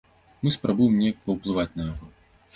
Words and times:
Мы 0.47 0.53
спрабуем 0.55 0.95
неяк 1.03 1.21
паўплываць 1.27 1.69
на 1.77 1.87
яго. 1.93 2.13